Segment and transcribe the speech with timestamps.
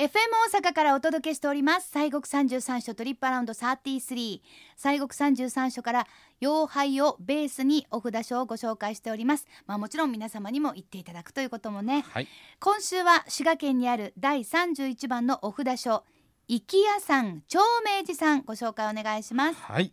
[0.00, 0.08] FM
[0.54, 1.90] 大阪からお届けしております。
[1.92, 4.40] 西国三十三所トリップアラウンド33
[4.74, 6.06] 西国三十三所から
[6.40, 9.46] 妖拝をベースにお札書をご紹介しております。
[9.66, 12.28] まあもちろん皆様にも言っていただくということもね、はい、
[12.60, 16.02] 今週は滋賀県にある第31番のお札書
[16.48, 19.60] 生き屋さん長明寺さんご紹介お願いします。
[19.60, 19.92] はい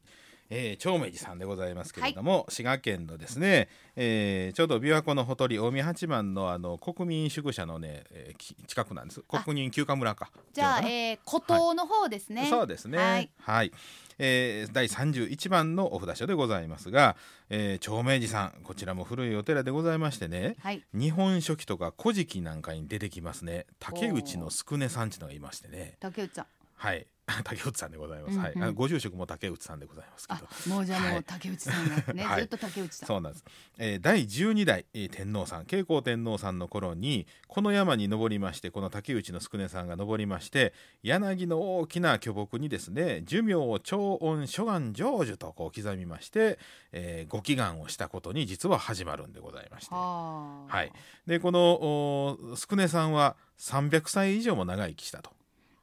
[0.49, 9.21] えー、長明寺さんでございますけれども、はい、滋賀県のですね、えー、ちょうど琵琶湖のほとり近江八幡のあの国民宿舎のね、えー、近くなんです。
[9.21, 10.31] 国民休暇村か。
[10.53, 12.97] じゃあ、えー、古島の方ですね、はい、そうですね。
[12.97, 13.71] はい、はい、
[14.19, 17.15] えー、第31番のお札所でございますが、
[17.49, 23.65] えー、長明寺さんこちらも古いお寺でございましてね、はい、日本書紀とか古事記なんかに出てきますね。
[23.79, 25.97] 竹内の宿根さんちのがいましてね。
[25.99, 26.45] 竹内さん。
[26.75, 27.07] はい
[27.43, 28.31] 竹内さんでございます。
[28.31, 30.73] うんうん、はい、あのご住職も竹内さんでございますけど。
[30.73, 33.07] もうじゃあもう竹内さんがね、 はい、ずっと竹内さん。
[33.07, 33.45] そうなんです。
[33.77, 46.59] えー、第十二代、えー、天皇さん、慶光天皇さんの頃にこの山に登りまして、この竹内の宿根さんが登りまして、柳の大きな巨木にですね、寿命長音諸願成就とこう刻みまして、
[46.93, 49.93] えー、ご祈願をしたことに実は始まるんでございまして。
[49.93, 50.93] はい。
[51.25, 55.37] でこの宿根さんは三百歳以上も長生きしたと。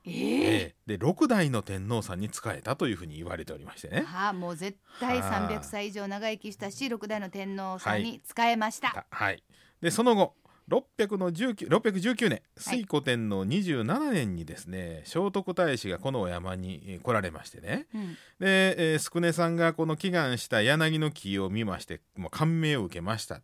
[0.07, 4.03] えー、で6代の天皇さんに仕えたというふうに言われておりましてね。
[4.03, 8.89] はあ、もう絶対300歳以上長生きしたし6代の天皇さんに仕えました。
[8.89, 9.43] はい、はい、
[9.81, 10.35] でその後
[10.69, 23.41] 600の19 619年推古天皇27年にですね、はい、聖徳太子がこのお山に来られましてね、うん、で、えー、宿根さんがこの祈願した柳の木を見ましてもう感銘を受けました。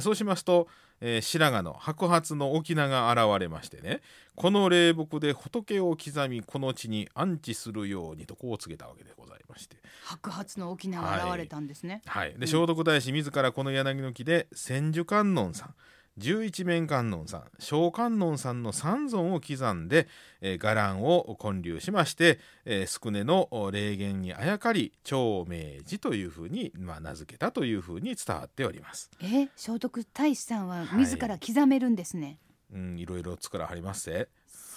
[0.00, 0.68] そうしますと、
[1.04, 4.00] えー、白髪の白髪の沖縄が現れましてね。
[4.36, 9.76] この霊木で仏を刻みこの地に安置するようにとこう告げたわけでございまして。
[10.04, 15.74] 白髪の沖縄が現れたんですね、はい、はい、で聖徳太子自らこの柳の木で千手観音さん
[16.18, 20.08] 十一面観音さん小観音さんの三尊を刻んで、
[20.40, 29.10] えー、伽藍を建立しまして、えー、宿根の霊言にあやかり長明寺というふうに、まあ、名付けたというふうに伝わっております。
[29.22, 32.38] え聖徳太子さんは自ら刻めるんですね。
[32.70, 34.28] はい、うんいろいろ作らはります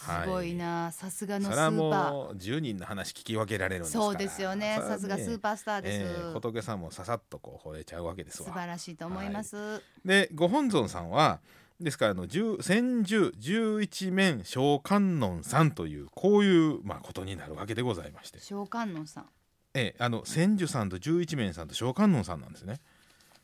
[0.05, 2.35] すごいな、さすがのスーパー。
[2.35, 4.77] 十人の話聞き分けられるそうですよね。
[4.81, 9.55] さすがスーパースターです、えー、仏さんもささっとこう惚れちゃうわけです素晴らしいと思います。
[9.55, 11.39] はい、で、ご本尊さんは。
[11.79, 12.25] ですからあの
[12.61, 18.39] 千十十一面小観音さんというこういうまあことになるわけでございまして。
[18.39, 19.25] 小観音さん。
[19.73, 22.79] ええあの千住さんと十一面さんと小観音さんなんですね。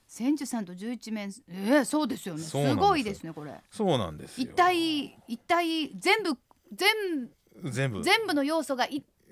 [0.08, 2.42] 千住さんと十一面えー、そうですよね。
[2.42, 3.54] すごいですねこれ。
[3.70, 6.38] そうなんです一体一体全部
[6.74, 7.30] 全
[7.72, 8.04] 全部。
[8.04, 8.88] 全部の要素が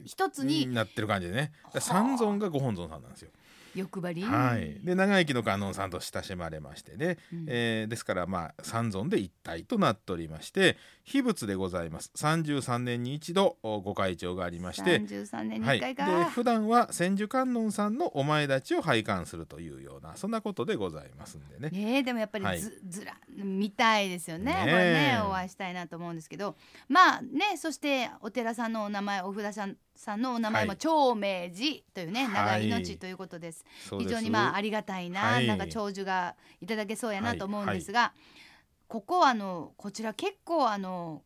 [0.06, 0.68] 一つに。
[0.68, 1.52] なってる感じでね。
[1.80, 3.32] 三尊がご本尊さんなんですよ
[3.76, 12.12] 欲張り、はい、で長生きの観音さんと親しまれましてね、うん、えー、ですからまあ三尊で一体となっておりまして秘仏でございます。
[12.16, 15.00] 33年に一度ご会長がありまして。
[15.00, 21.70] 33年に1回か、はい、で普段は千手観音さんのお前立ちを拝観するというようなそんなことでございますんでね。
[21.72, 24.54] ねでもやっぱりずはい、ずら見たいですよね。
[24.54, 26.56] これねお会いしたいなと思うんですけど。
[26.88, 33.66] まあねそしてお寺さんのお名前お札さんさんのお名前も長明寺というね、はい、長い命ということです。
[34.00, 38.14] 非常にまあありがたいな、はい、なんか長寿がいただけそうやなと思うんですが、
[38.88, 41.22] ここあのこちら結構あの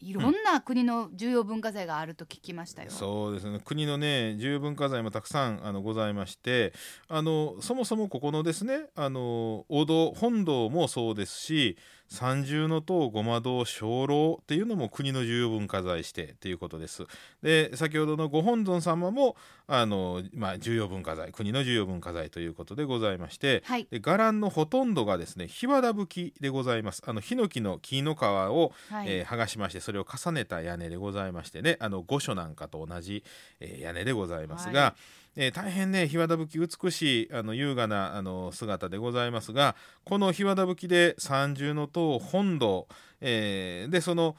[0.00, 2.88] いろんな国の重要文化財があると聞きましたよ。
[2.90, 3.60] うん、そうですね。
[3.62, 6.72] 国のね重要文化財もたくさんあのございまして
[7.08, 11.76] あのそもそもここのですねあのお堂本堂もそうですし
[12.08, 17.04] 三重の塔ごま堂鐘楼っていうのも国の重要文化財指定ということです。
[17.42, 19.36] で先ほどのご本尊様も
[19.66, 27.02] あの、まあ、重要文化財国の重要文化財ということでございまして、はい、で伽藍のほとんどがですね日和田吹きでございます。
[27.06, 33.24] あのヒノキの木の皮を、はい、えー、剥がしましてそれを重ねた屋根でございましてねあの御所なんかと同じ、
[33.60, 34.80] えー、屋根でございますが。
[34.80, 42.88] はいえー、大変ね日和田吹き美しいあの優雅なあの姿でございますがこの日和田吹きで三重の塔本堂
[43.20, 44.36] えー、でその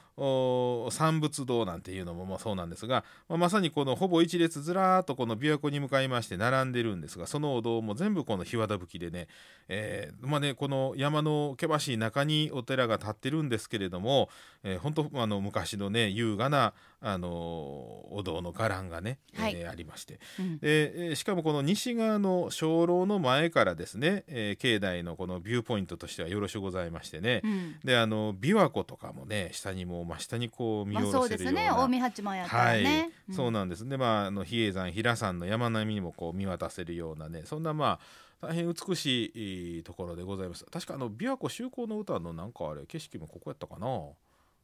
[0.92, 9.28] 三仏堂なんていうのもまあそうなんですが、まあ、まさにこのほぼ一列ずらーっとこの琵琶湖に向かいまして並んでるんですがそのお堂も全部この日和田吹きでね,、
[9.68, 14.30] えーまあね、この山の険しい中にお寺が建ってるんですけれども、
[14.64, 31.88] えー、本当あの昔のね優雅なあのお堂の伽藍がね、はい、えー、ありまして、うん、でしかもこの西側の鐘楼の前からですね、えー、境内のこのビューポイントとしてはよろしゅうございましてね、うん、であの琵琶湖とかもね下にも真下にこう見下ろせるような、まあ、そうですね。
[31.88, 33.12] 近江八幡やったらね、はい。
[33.30, 33.88] うん、そうなんです。
[33.88, 38.00] でまああの比叡山平山の山並みにもこう見渡せるようなねそんなま
[38.42, 40.66] あ大変美しいところでございます。
[40.66, 43.88] 確かあの琵琶湖修好の歌のなんかあれ景色もここやったかな？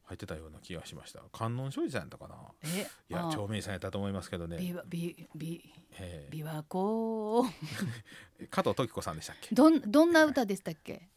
[0.06, 1.22] 入ってたような気がしました。
[1.32, 2.36] 観音庄司さんやったかな？
[2.66, 7.44] えいやあ長明さんやったと思いますけどね、びわびびえ琵琶湖。
[7.46, 7.50] ー
[8.52, 9.56] 加藤時子さんでしたっけ？
[9.56, 11.08] どんどんな歌でしたっけ？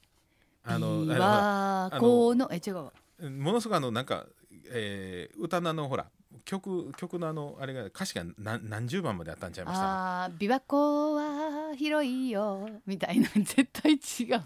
[0.67, 4.27] あの琵あ琶湖のえ違うものすごくあのなんか、
[4.71, 6.07] えー歌のあのほら
[6.45, 10.25] 曲曲のあのあれが歌詞が何何十番まであったんちゃいました？
[10.25, 13.29] あー琵琶湖は広いよみたいな。
[13.35, 13.99] 絶対違う。
[13.99, 14.01] う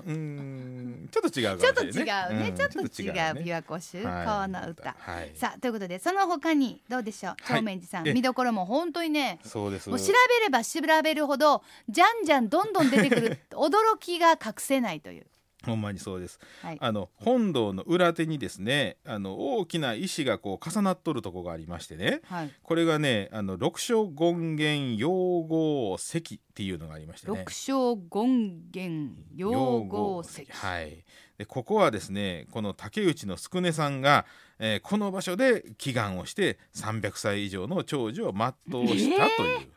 [0.06, 4.26] ーんちょっと違うちょっとかもしれ違うね、んちょっと違うちょっ琵琶湖州はい。
[4.26, 5.32] 川の歌、はい。
[5.34, 7.34] さあということでその他にどうでしょう？
[7.42, 7.62] はい。
[7.62, 8.14] 長明寺さん、え。
[8.14, 9.90] 見どころも本当にねそうです。
[9.90, 10.12] もう調べ
[10.44, 15.26] れば調べるほどじゃんじゃんどんどん出てくる 驚きが隠せないという、
[15.66, 16.38] ほんまにそうです。
[16.62, 22.20] はい、あの本堂の裏手にですねあの大きな石がこう重なっとるとこがありましてね。
[22.24, 27.38] はい、これがねあの六所権現養合石っていうのがありましてね。
[27.38, 30.46] 六小権現養合石。
[30.50, 31.04] はい。
[31.38, 34.26] でここはですねこの竹内の宿根さんが、
[34.58, 39.68] えーこの場所で祈願をして300歳以上の長寿を全うしたという、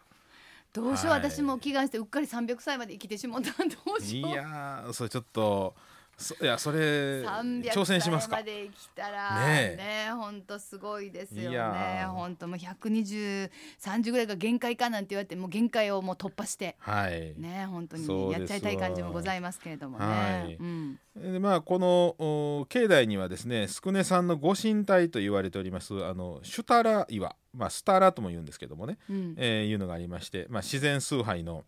[0.74, 1.22] どうしよう、はい。
[1.22, 4.32] 私も祈願してうっかり300歳まで生きてしまったらどうしいよう。
[4.32, 5.93] やーそれちょっとそ
[6.42, 8.38] いやそれ300挑戦しますか。
[8.38, 11.58] 歳まで生きたらねね本当すごいですよね。
[12.06, 12.10] ー。
[12.12, 13.50] 本当もう120、
[13.82, 20.06] 30ぐらいが限界かなんて言われてもう限界をもう突破してはい、ね本当にやっちゃいたい感じもございますけれどもね。
[20.06, 20.56] はい。
[20.56, 29.36] うん、でまあこのお境内にはですね宿根さんのご神体と言われておりますあのシュタラ岩、まあ、スタラとも言うんですけどもね、うん。
[29.38, 31.64] えーいうのがありまして、まあ、自然崇拝の、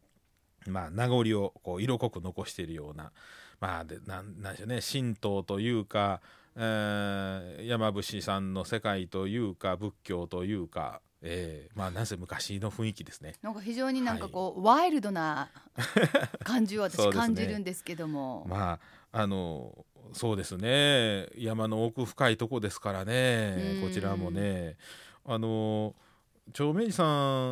[0.68, 3.12] まあ、名残をこう色濃く残しているような、
[3.60, 4.80] まあ、でなんなんでしょうね。
[4.82, 6.22] 神道というか、
[6.56, 13.36] えー山伏さんの世界というか仏教というか、えーまあなんせ昔の雰囲気ですね。
[13.42, 15.50] なんか非常になんかこう、ワイルドな
[16.44, 18.46] 感じを私感じるんですけども。
[18.50, 18.80] まあ
[19.12, 21.28] あのそうですね。
[21.38, 23.80] 山の奥深いとこですからね。
[23.82, 23.88] うん。
[23.88, 24.78] こちらもね。
[25.26, 25.96] あの
[26.54, 27.04] 長明寺さ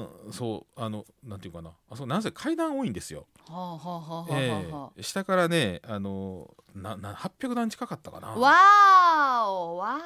[0.01, 1.71] んそうあのなんていうかな。
[1.89, 3.27] あそうなんせ階段多いんですよ。
[5.01, 8.29] 下からねあのなな800段近かったかな。
[8.29, 9.99] わーおわ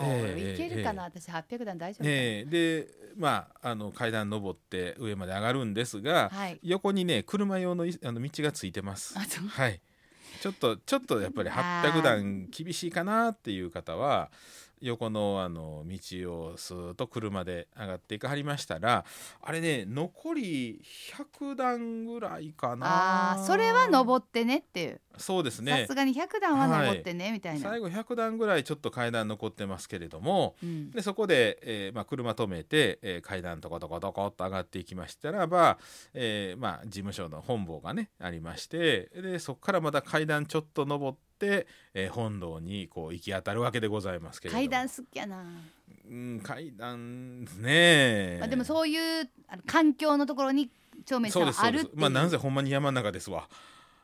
[0.00, 2.50] ーお、ええいけるかな、私800段大丈夫ええ。
[2.50, 6.58] でまああの階段登って上まで上がるんですが、はい。
[6.62, 9.16] 横にね車用のいあの道がついてます。
[9.16, 9.80] はい。
[10.40, 14.30] ちょっとちょっとやっぱりあー800段厳しいかなっていう方は
[14.80, 15.98] 横のあの道
[16.50, 19.04] をスーッと車で上がっていかはりましたら
[19.42, 20.82] あれね残り
[21.40, 23.32] 100段ぐらいかな。
[23.32, 25.00] あーそれは登ってねっていう。
[25.18, 30.90] そうですさねすがに100段は登ってね、みたいな、最後100段ぐらいちょっと階段残ってますけれどもうん。
[30.90, 35.78] でそこで、えーまあ、車止めて、えー階段とことことこっと上がっていきましたらば、
[36.14, 41.29] えーまあ、事務所の本坊がねありましてでそこからまた階段ちょっと登って、
[41.94, 44.60] えー本堂にこう行き当たるわけでございますけれども。
[44.60, 45.44] 階段好きやな、
[46.10, 49.30] うん階段ねまあ、でもそういう
[49.66, 50.70] 環境のところに
[51.04, 53.48] 長明さんはあるってまあなんせほんまに山の中ですわ。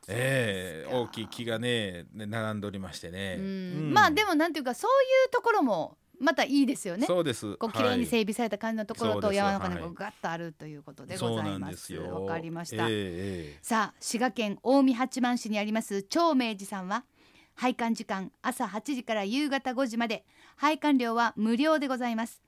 [0.09, 3.45] ええそう大きい木がねね並んでおりましてね、うん。
[3.45, 3.47] う
[3.89, 3.93] ん。
[3.93, 7.05] まあでもなんていうかそういうところもまたいいですよね。
[7.05, 7.57] そうです。
[7.57, 8.05] こう綺麗にはい。
[8.05, 9.29] 整備された感じのところそうです。
[9.31, 11.93] と山の中にはいこうガッとあるということでございます。
[11.93, 12.87] わかりました。
[12.87, 12.89] ええ
[13.55, 13.59] え。
[13.61, 17.03] さあ滋賀県近江八幡市にあります長明寺さんは
[17.57, 20.23] 拝観時間朝8時から夕方5時まで。
[20.57, 22.41] 拝観料は無料でございます。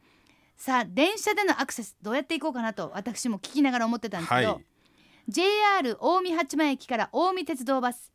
[0.56, 4.65] さあ電車でのアクセスどうやって行こうかなと私も聞きながら思ってたんですけど、はい。
[5.27, 8.12] JR 近江八幡駅から近江鉄道バス。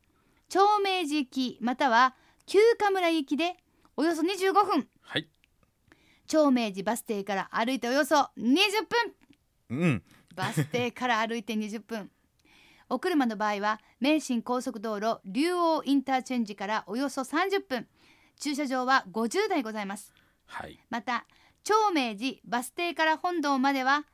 [0.47, 2.15] 長明寺行きまたは
[2.45, 3.57] 旧河村行きで
[3.97, 4.87] およそ25分。
[5.01, 5.27] はい。
[6.27, 8.29] 長明寺バス停から歩いておよそ20
[9.69, 9.77] 分。
[9.77, 10.03] うん。
[10.33, 12.09] バス停から歩いて20分
[12.89, 17.87] お車の場合は名神高速道路竜王インターチェンジからおよそ30分。
[18.39, 20.13] 駐車場は50台ございます。
[20.45, 20.79] はい。
[20.89, 21.25] また
[21.63, 24.05] 長明寺バス停から本堂までは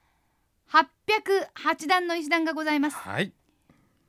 [0.71, 2.97] 808段の石段がございます。
[2.97, 3.33] はい。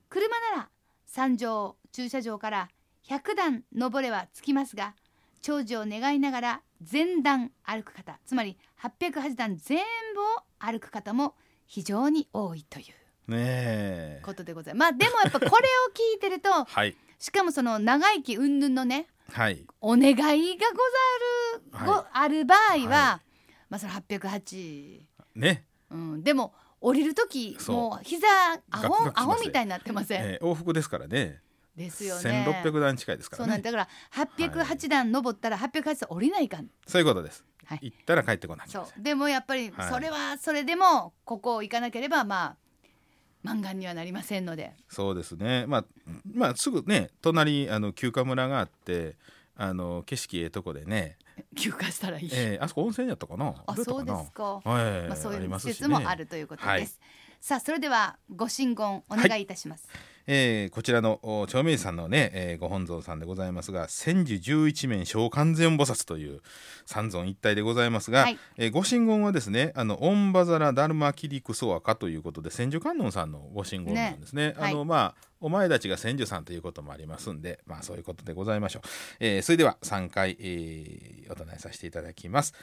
[0.08, 0.68] 車なら
[1.06, 2.68] 三条駐車場から
[3.08, 4.94] 100段登れはつきますが
[5.40, 9.78] 長寿を願いながら全段歩く方つまり808段全
[10.14, 10.24] 部を
[10.58, 11.34] 歩く方も
[11.66, 14.22] 非常に多いというねえ。
[14.24, 14.90] ことでございます。
[14.92, 15.50] まあでもやっぱこれを
[15.92, 16.96] 聞いてると はい。
[17.18, 19.64] しかもその長生き云々のねはい。
[19.80, 20.76] お願いがご
[21.72, 23.20] ざる、ごはある場合は、は
[23.70, 25.00] まあその808、
[25.36, 28.26] ね、うん、でも降りる時もう膝
[28.70, 31.40] アホアホみたいになってません、えー往復ですからね。
[31.76, 32.44] ですよね。
[32.62, 33.46] 1600段近いですからね。
[33.46, 33.70] そうなんだ。
[33.70, 33.88] から
[34.66, 36.68] 808段登ったら808段降りないかん。
[36.86, 37.78] そういうことです、はい。
[37.82, 39.02] 行ったら帰ってこなきゃそう。
[39.02, 39.90] でもやっぱりはい。
[39.90, 42.56] それはそれでもここを行かなければまあ
[43.42, 44.72] 満願にはなりませんので。
[44.88, 45.66] そうですね。
[45.66, 45.84] まあ
[46.32, 49.16] まあすぐね隣あの休暇村があって
[49.56, 51.16] あの景色ええとこでね。
[51.56, 53.54] 休暇したらいい、えー、あそこ温泉やったかな？
[53.66, 56.88] あそうですか、はい、まあ、そういう施施設もあるということです、はい、
[57.40, 66.40] さあそれではご神言お願いいたします、はいえー、こちらの長明寺さんのね、えー、ご本尊さんでございますが千手十一面小観世音菩薩という
[66.86, 74.48] 三尊一体でございますが、はい、えー、ご神言はですねあのオンバザラダルマキリクソワカということで千手観音さんのご神言なんですね。
[74.48, 78.88] ねあの、はい、まあお前たちが千手さんということもありますんでまあそういうことでございましょう。
[79.18, 82.54] えー、それでは3回、えー、お唱えさせていただきます。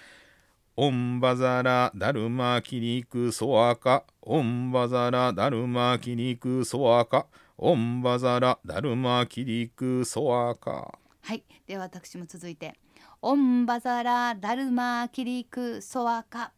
[0.81, 7.25] オンバザラダルマキリクソアカオンバザラダルマキリクソアカ
[7.61, 11.43] オンバザラダルマキリクソアカはい。
[11.67, 12.73] では私も続いて。
[13.21, 16.53] オンバザラダルマキリクソアカ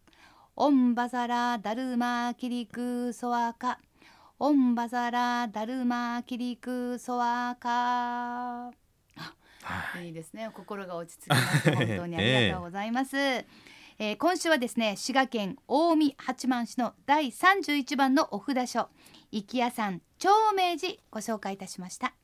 [0.56, 3.80] オンバザラダルマキリクソアカ
[4.38, 8.70] オンバザラダルマキリクソアカ
[10.04, 10.10] い。
[10.10, 10.52] いですね。
[10.54, 11.72] 心が落ち着きます。
[11.72, 13.46] 本当にありがとうございます、えー、
[14.04, 18.90] えー、今週はですね滋賀県近江八幡市の第31番のお札所
[19.32, 22.16] 生き屋さん長明寺ご紹介いたしました。